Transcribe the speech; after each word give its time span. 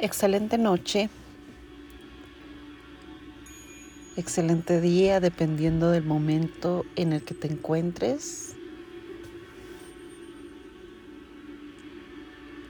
excelente 0.00 0.56
noche, 0.56 1.10
excelente 4.16 4.80
día 4.80 5.20
dependiendo 5.20 5.90
del 5.90 6.04
momento 6.04 6.84
en 6.96 7.12
el 7.12 7.22
que 7.22 7.34
te 7.34 7.48
encuentres. 7.48 8.54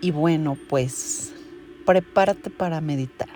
Y 0.00 0.12
bueno, 0.12 0.56
pues 0.68 1.34
prepárate 1.84 2.50
para 2.50 2.80
meditar. 2.80 3.28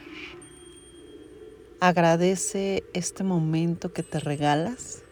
Agradece 1.80 2.84
este 2.92 3.24
momento 3.24 3.92
que 3.92 4.02
te 4.02 4.20
regalas 4.20 5.02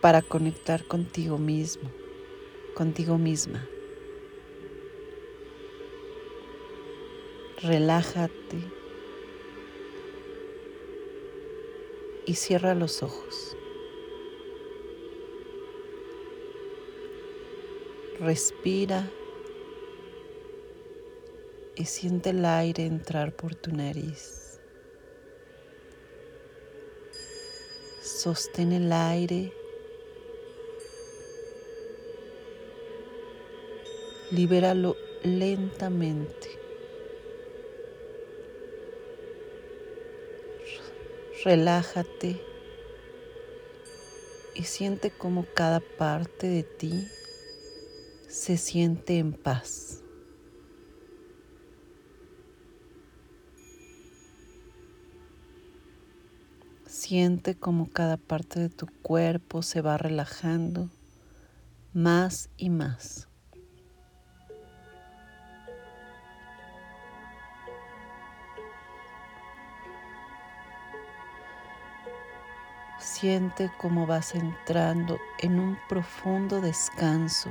para 0.00 0.22
conectar 0.22 0.86
contigo 0.86 1.38
mismo, 1.38 1.90
contigo 2.74 3.18
misma. 3.18 3.66
Relájate 7.66 8.58
y 12.24 12.34
cierra 12.34 12.74
los 12.74 13.02
ojos. 13.02 13.56
Respira 18.20 19.10
y 21.74 21.84
siente 21.84 22.30
el 22.30 22.44
aire 22.44 22.86
entrar 22.86 23.34
por 23.34 23.54
tu 23.54 23.70
nariz. 23.72 24.60
Sostén 28.00 28.72
el 28.72 28.92
aire. 28.92 29.52
Libéralo 34.30 34.96
lentamente. 35.22 36.55
Relájate 41.46 42.42
y 44.56 44.64
siente 44.64 45.12
como 45.12 45.46
cada 45.54 45.78
parte 45.78 46.48
de 46.48 46.64
ti 46.64 47.06
se 48.26 48.56
siente 48.56 49.18
en 49.18 49.32
paz. 49.32 50.02
Siente 56.84 57.54
como 57.54 57.92
cada 57.92 58.16
parte 58.16 58.58
de 58.58 58.68
tu 58.68 58.88
cuerpo 59.02 59.62
se 59.62 59.82
va 59.82 59.98
relajando 59.98 60.90
más 61.92 62.50
y 62.56 62.70
más. 62.70 63.28
Siente 73.18 73.70
cómo 73.78 74.06
vas 74.06 74.34
entrando 74.34 75.18
en 75.38 75.58
un 75.58 75.78
profundo 75.88 76.60
descanso. 76.60 77.48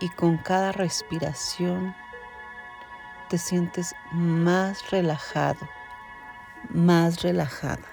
Y 0.00 0.08
con 0.08 0.38
cada 0.38 0.72
respiración 0.72 1.94
te 3.28 3.36
sientes 3.36 3.94
más 4.12 4.90
relajado, 4.90 5.68
más 6.70 7.20
relajada. 7.20 7.86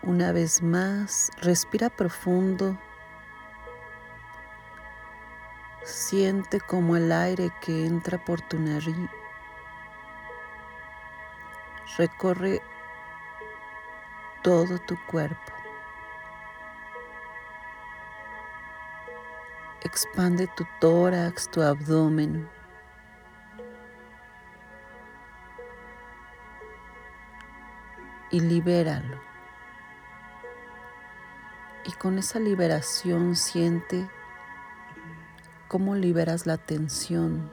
Una 0.00 0.32
vez 0.32 0.62
más, 0.62 1.30
respira 1.42 1.90
profundo 1.90 2.78
Siente 5.90 6.60
como 6.60 6.96
el 6.96 7.12
aire 7.12 7.50
que 7.60 7.86
entra 7.86 8.24
por 8.24 8.40
tu 8.40 8.58
nariz 8.58 9.10
recorre 11.96 12.62
todo 14.42 14.78
tu 14.78 14.96
cuerpo. 15.06 15.52
Expande 19.82 20.46
tu 20.56 20.66
tórax, 20.80 21.50
tu 21.50 21.62
abdomen. 21.62 22.48
Y 28.30 28.40
libéralo. 28.40 29.20
Y 31.84 31.92
con 31.92 32.18
esa 32.18 32.38
liberación 32.38 33.34
siente 33.34 34.08
cómo 35.70 35.94
liberas 35.94 36.46
la 36.46 36.56
tensión. 36.56 37.48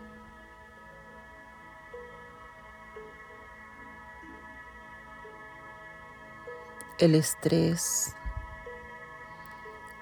El 6.97 7.13
estrés, 7.13 8.16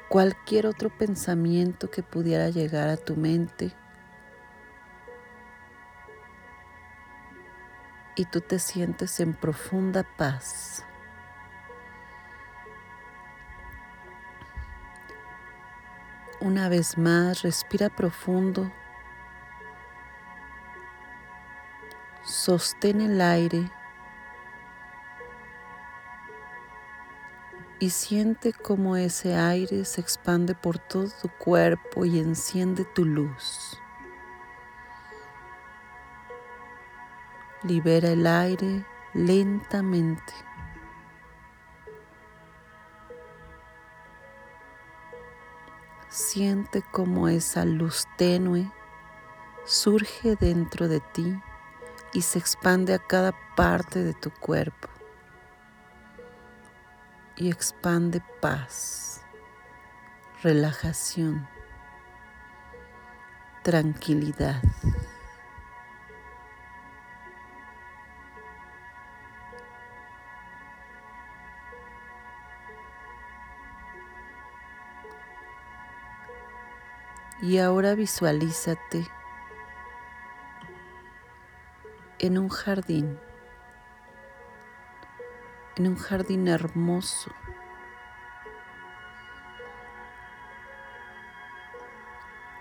cualquier 0.07 0.65
otro 0.65 0.89
pensamiento 0.97 1.91
que 1.91 2.03
pudiera 2.03 2.47
llegar 2.47 2.87
a 2.87 2.95
tu 2.95 3.17
mente 3.17 3.73
y 8.15 8.23
tú 8.23 8.39
te 8.39 8.59
sientes 8.59 9.19
en 9.19 9.33
profunda 9.33 10.07
paz. 10.15 10.85
Una 16.45 16.69
vez 16.69 16.95
más, 17.00 17.41
respira 17.41 17.89
profundo. 17.89 18.72
Sostén 22.23 23.01
el 23.01 23.19
aire 23.19 23.72
y 27.79 27.89
siente 27.89 28.53
cómo 28.53 28.95
ese 28.95 29.35
aire 29.35 29.85
se 29.85 30.01
expande 30.01 30.53
por 30.53 30.78
todo 30.78 31.09
tu 31.19 31.29
cuerpo 31.29 32.05
y 32.05 32.19
enciende 32.19 32.85
tu 32.85 33.05
luz. 33.05 33.81
Libera 37.63 38.09
el 38.09 38.28
aire 38.28 38.85
lentamente. 39.16 40.34
Siente 46.15 46.81
como 46.93 47.27
esa 47.27 47.65
luz 47.65 48.07
tenue 48.15 48.71
surge 49.65 50.37
dentro 50.37 50.87
de 50.87 51.01
ti 51.01 51.37
y 52.13 52.21
se 52.21 52.39
expande 52.39 52.93
a 52.93 52.99
cada 52.99 53.33
parte 53.57 54.01
de 54.01 54.13
tu 54.13 54.31
cuerpo. 54.31 54.87
Y 57.35 57.49
expande 57.49 58.23
paz, 58.39 59.25
relajación, 60.41 61.45
tranquilidad. 63.61 64.61
Y 77.45 77.59
ahora 77.59 77.94
visualízate 77.94 79.07
en 82.17 82.39
un 82.39 82.50
jardín, 82.50 83.19
en 85.75 85.88
un 85.89 85.95
jardín 85.95 86.47
hermoso. 86.47 87.31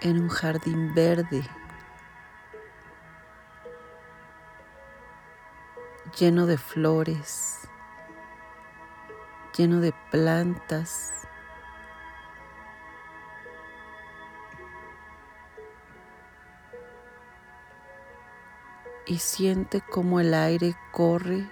en 0.03 0.21
un 0.21 0.29
jardín 0.29 0.95
verde, 0.95 1.43
lleno 6.19 6.45
de 6.45 6.59
flores, 6.59 7.67
lleno 9.57 9.81
de 9.81 9.95
plantas, 10.11 11.24
y 19.07 19.19
siente 19.19 19.81
como 19.81 20.21
el 20.21 20.35
aire 20.35 20.75
corre 20.91 21.47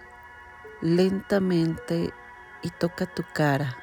lentamente 0.81 2.13
y 2.63 2.71
toca 2.71 3.07
tu 3.07 3.23
cara. 3.33 3.77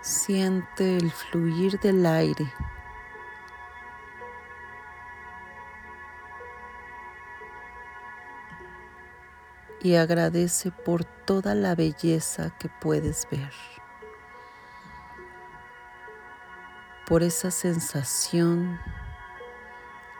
Siente 0.00 0.96
el 0.96 1.10
fluir 1.10 1.78
del 1.80 2.04
aire. 2.06 2.52
y 9.82 9.96
agradece 9.96 10.70
por 10.70 11.04
toda 11.04 11.54
la 11.54 11.74
belleza 11.74 12.50
que 12.58 12.68
puedes 12.68 13.26
ver, 13.30 13.52
por 17.06 17.22
esa 17.22 17.50
sensación 17.50 18.80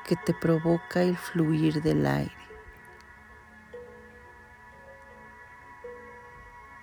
que 0.04 0.16
te 0.16 0.34
provoca 0.34 1.02
el 1.02 1.16
fluir 1.16 1.80
del 1.82 2.06
aire, 2.06 2.36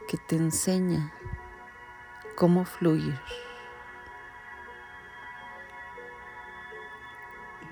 que 0.07 0.17
te 0.17 0.35
enseña 0.35 1.13
cómo 2.35 2.63
fluir, 2.63 3.19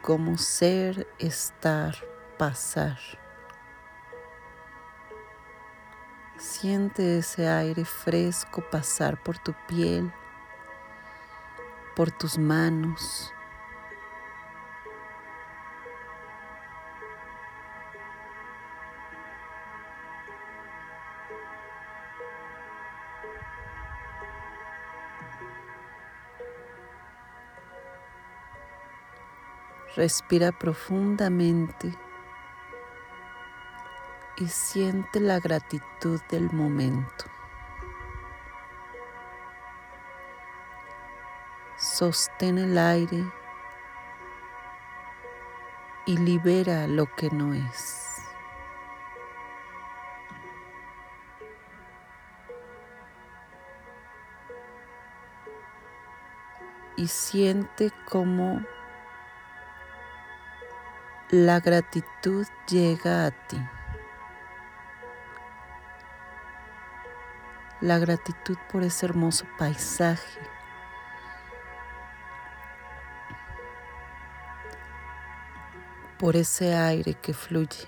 cómo 0.01 0.38
ser, 0.38 1.07
estar, 1.19 1.95
pasar. 2.38 3.00
Siente 6.38 7.19
ese 7.19 7.47
aire 7.47 7.83
fresco 7.83 8.63
pasar 8.69 9.24
por 9.24 9.39
tu 9.39 9.53
piel, 9.68 10.13
por 11.98 12.12
tus 12.12 12.38
manos. 12.38 13.34
Respira 29.96 30.52
profundamente 30.52 31.92
y 34.38 34.48
siente 34.48 35.20
la 35.20 35.40
gratitud 35.40 36.22
del 36.30 36.52
momento. 36.54 37.37
Sostén 41.98 42.60
el 42.60 42.78
aire 42.78 43.26
y 46.06 46.16
libera 46.16 46.86
lo 46.86 47.08
que 47.16 47.28
no 47.32 47.56
es. 47.56 48.22
Y 56.98 57.08
siente 57.08 57.92
cómo 58.08 58.62
la 61.32 61.60
gratitud 61.62 62.46
llega 62.68 63.26
a 63.26 63.32
ti. 63.32 63.58
la 67.80 68.00
gratitud 68.00 68.58
por 68.72 68.84
ese 68.84 69.06
hermoso 69.06 69.46
paisaje. 69.58 70.56
Por 76.19 76.36
ese 76.36 76.75
aire 76.75 77.14
que 77.14 77.34
fluye. 77.34 77.88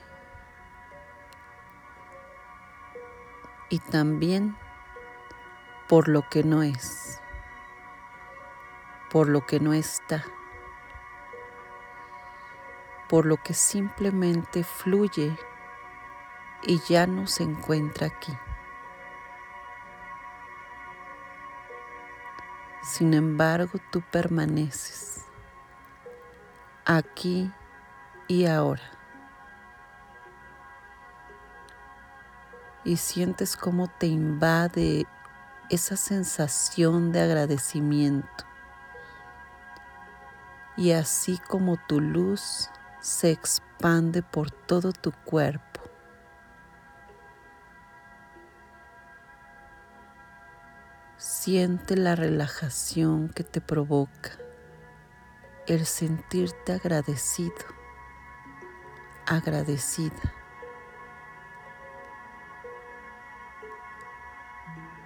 Y 3.69 3.79
también 3.79 4.57
por 5.87 6.07
lo 6.07 6.27
que 6.29 6.43
no 6.43 6.63
es, 6.63 7.19
por 9.09 9.27
lo 9.27 9.45
que 9.45 9.59
no 9.59 9.73
está, 9.73 10.23
por 13.07 13.25
lo 13.25 13.37
que 13.37 13.53
simplemente 13.53 14.63
fluye 14.63 15.35
y 16.63 16.79
ya 16.87 17.07
no 17.07 17.25
se 17.27 17.43
encuentra 17.43 18.07
aquí. 18.07 18.33
Sin 22.83 23.13
embargo, 23.13 23.79
tú 23.91 24.01
permaneces 24.01 25.25
aquí 26.85 27.51
y 28.29 28.45
ahora. 28.45 28.81
Y 32.85 32.95
sientes 32.95 33.57
cómo 33.57 33.87
te 33.87 34.07
invade 34.07 35.05
esa 35.69 35.97
sensación 35.97 37.11
de 37.11 37.19
agradecimiento. 37.19 38.45
Y 40.77 40.93
así 40.93 41.37
como 41.49 41.75
tu 41.75 41.99
luz 41.99 42.69
se 43.01 43.31
expande 43.31 44.23
por 44.23 44.49
todo 44.49 44.93
tu 44.93 45.11
cuerpo 45.11 45.69
Siente 51.19 51.97
la 51.97 52.15
relajación 52.15 53.27
que 53.27 53.43
te 53.43 53.59
provoca 53.59 54.31
el 55.67 55.85
sentirte 55.85 56.71
agradecido, 56.71 57.53
agradecida 59.29 60.33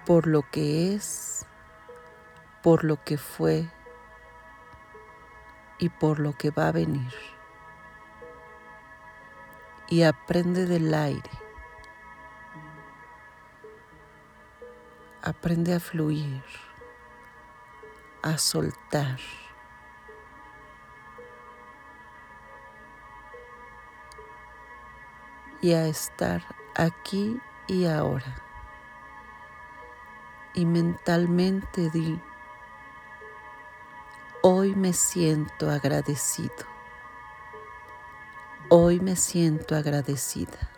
por 0.04 0.26
lo 0.26 0.42
que 0.50 0.94
es, 0.94 1.46
por 2.62 2.84
lo 2.84 3.02
que 3.04 3.16
fue 3.16 3.70
y 5.78 5.88
por 5.88 6.18
lo 6.18 6.32
que 6.32 6.50
va 6.50 6.68
a 6.68 6.72
venir. 6.72 7.14
Y 9.88 10.02
aprende 10.02 10.66
del 10.66 10.92
aire 10.92 11.30
Aprende 15.26 15.72
a 15.72 15.80
fluir, 15.80 16.44
a 18.22 18.36
soltar. 18.36 19.18
Y 25.64 25.72
a 25.72 25.86
estar 25.86 26.44
aquí 26.74 27.40
y 27.68 27.86
ahora. 27.86 28.36
Y 30.52 30.66
mentalmente 30.66 31.88
di, 31.88 32.20
hoy 34.42 34.74
me 34.74 34.92
siento 34.92 35.70
agradecido. 35.70 36.66
Hoy 38.68 39.00
me 39.00 39.16
siento 39.16 39.74
agradecida 39.74 40.70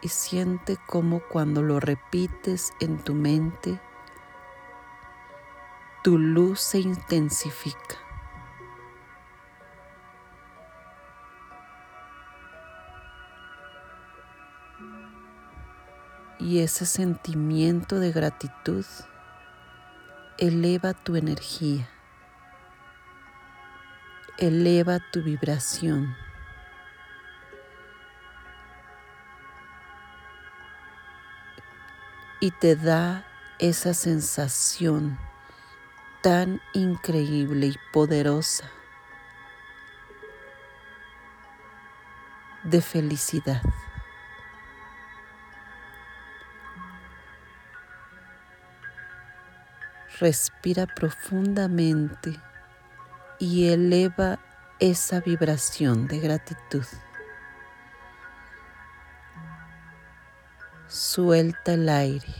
y 0.00 0.08
siente 0.08 0.78
como 0.86 1.20
cuando 1.28 1.60
lo 1.60 1.80
repites 1.80 2.72
en 2.80 2.96
tu 3.04 3.12
mente, 3.12 3.78
tu 6.02 6.16
luz 6.16 6.58
se 6.58 6.78
intensifica. 6.78 8.03
Y 16.44 16.58
ese 16.58 16.84
sentimiento 16.84 17.98
de 17.98 18.12
gratitud 18.12 18.84
eleva 20.36 20.92
tu 20.92 21.16
energía, 21.16 21.88
eleva 24.36 24.98
tu 25.10 25.22
vibración. 25.22 26.14
y 32.40 32.50
te 32.50 32.76
da 32.76 33.24
esa 33.58 33.94
sensación 33.94 35.18
tan 36.22 36.60
increíble 36.74 37.68
y 37.68 37.76
poderosa 37.90 38.70
de 42.64 42.82
felicidad. 42.82 43.62
Respira 50.24 50.86
profundamente 50.86 52.40
y 53.38 53.68
eleva 53.68 54.38
esa 54.80 55.20
vibración 55.20 56.08
de 56.08 56.18
gratitud. 56.18 56.86
Suelta 60.88 61.74
el 61.74 61.90
aire 61.90 62.34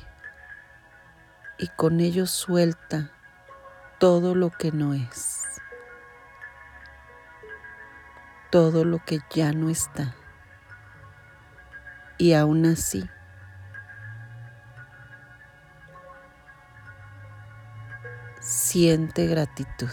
y 1.58 1.68
con 1.76 2.00
ello 2.00 2.26
suelta 2.26 3.10
todo 4.00 4.34
lo 4.34 4.48
que 4.48 4.72
no 4.72 4.94
es, 4.94 5.44
todo 8.50 8.86
lo 8.86 9.04
que 9.04 9.18
ya 9.28 9.52
no 9.52 9.68
está. 9.68 10.14
Y 12.16 12.32
aún 12.32 12.64
así, 12.64 13.06
siente 18.74 19.28
gratitud. 19.28 19.88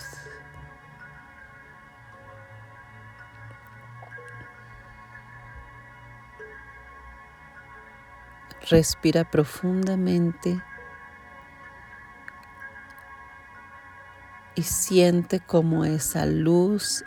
Respira 8.71 9.23
profundamente 9.29 10.59
y 14.55 14.63
siente 14.63 15.41
cómo 15.41 15.85
esa 15.85 16.25
luz 16.25 17.05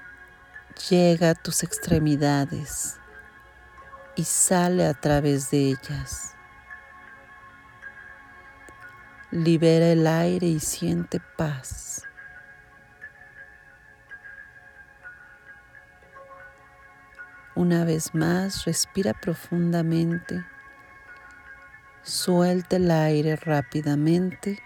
llega 0.88 1.30
a 1.30 1.34
tus 1.34 1.64
extremidades 1.64 3.00
y 4.14 4.22
sale 4.22 4.86
a 4.86 4.94
través 4.94 5.50
de 5.50 5.70
ellas. 5.70 6.33
Libera 9.34 9.86
el 9.86 10.06
aire 10.06 10.46
y 10.46 10.60
siente 10.60 11.20
paz. 11.36 12.04
Una 17.56 17.84
vez 17.84 18.14
más, 18.14 18.64
respira 18.64 19.12
profundamente 19.12 20.44
Suelta 22.02 22.76
el 22.76 22.92
aire 22.92 23.34
rápidamente 23.34 24.62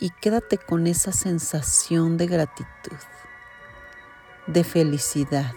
y 0.00 0.10
quédate 0.10 0.58
con 0.58 0.88
esa 0.88 1.12
sensación 1.12 2.16
de 2.16 2.26
gratitud, 2.26 2.98
de 4.48 4.64
felicidad 4.64 5.54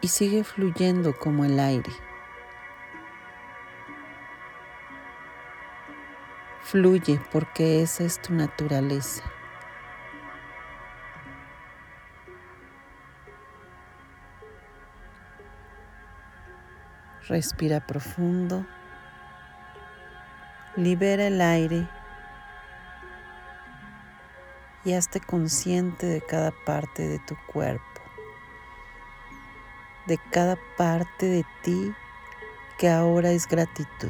y 0.00 0.06
sigue 0.06 0.44
fluyendo 0.44 1.18
como 1.18 1.44
el 1.44 1.58
aire. 1.58 2.11
Fluye 6.72 7.20
porque 7.30 7.82
esa 7.82 8.02
es 8.02 8.18
tu 8.22 8.32
naturaleza. 8.32 9.22
Respira 17.28 17.86
profundo. 17.86 18.66
Libera 20.74 21.26
el 21.26 21.42
aire 21.42 21.86
y 24.86 24.94
hazte 24.94 25.20
consciente 25.20 26.06
de 26.06 26.22
cada 26.22 26.52
parte 26.64 27.06
de 27.06 27.18
tu 27.18 27.36
cuerpo, 27.52 28.00
de 30.06 30.18
cada 30.30 30.56
parte 30.78 31.26
de 31.26 31.44
ti 31.62 31.92
que 32.78 32.88
ahora 32.88 33.30
es 33.30 33.46
gratitud. 33.46 34.08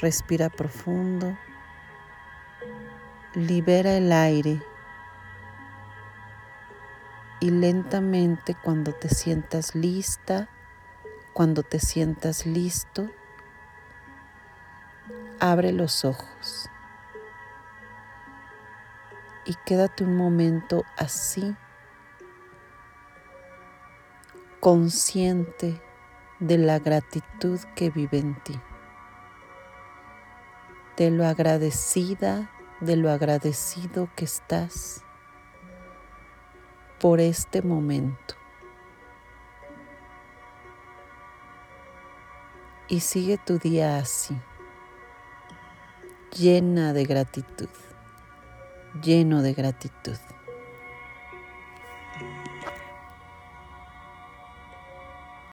Respira 0.00 0.48
profundo, 0.48 1.36
libera 3.34 3.96
el 3.96 4.12
aire. 4.12 4.62
Y 7.40 7.50
lentamente 7.50 8.56
cuando 8.62 8.92
te 8.92 9.08
sientas 9.08 9.74
lista, 9.74 10.48
cuando 11.32 11.62
te 11.62 11.80
sientas 11.80 12.46
listo, 12.46 13.08
abre 15.40 15.72
los 15.72 16.04
ojos. 16.04 16.68
Y 19.44 19.54
quédate 19.64 20.04
un 20.04 20.16
momento 20.16 20.84
así, 20.96 21.56
consciente 24.60 25.80
de 26.40 26.58
la 26.58 26.78
gratitud 26.78 27.58
que 27.74 27.90
vive 27.90 28.18
en 28.18 28.42
ti, 28.42 28.60
de 30.98 31.12
lo 31.12 31.24
agradecida, 31.24 32.50
de 32.80 32.96
lo 32.96 33.08
agradecido 33.08 34.10
que 34.16 34.24
estás 34.24 35.04
por 36.98 37.20
este 37.20 37.62
momento. 37.62 38.34
Y 42.88 42.98
sigue 42.98 43.38
tu 43.38 43.58
día 43.58 43.98
así, 43.98 44.36
llena 46.36 46.92
de 46.92 47.04
gratitud, 47.04 47.68
lleno 49.00 49.40
de 49.42 49.54
gratitud. 49.54 50.18